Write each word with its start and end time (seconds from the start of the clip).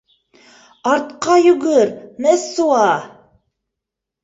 —Артҡа 0.91 1.35
йүгер, 1.49 1.93
Мессуа. 2.27 2.83